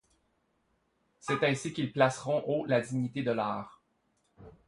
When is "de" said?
3.21-3.29